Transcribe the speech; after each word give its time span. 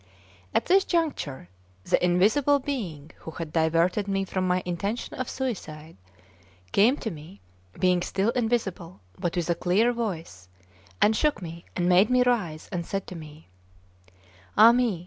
At 0.55 0.65
this 0.65 0.83
juncture 0.83 1.47
the 1.83 2.03
invisible 2.03 2.57
being 2.57 3.11
who 3.19 3.29
had 3.29 3.53
diverted 3.53 4.07
me 4.07 4.25
from 4.25 4.47
my 4.47 4.63
intention 4.65 5.13
of 5.19 5.29
suicide, 5.29 5.95
came 6.71 6.97
to 6.97 7.11
me, 7.11 7.39
being 7.79 8.01
still 8.01 8.31
invisible, 8.31 8.99
but 9.19 9.35
with 9.35 9.47
a 9.47 9.53
clear 9.53 9.93
voice, 9.93 10.49
and 11.03 11.15
shook 11.15 11.39
me, 11.39 11.65
and 11.75 11.87
made 11.87 12.09
me 12.09 12.23
rise, 12.23 12.67
and 12.71 12.83
said 12.83 13.05
to 13.05 13.15
me: 13.15 13.49
"Ah 14.57 14.71
me! 14.71 14.99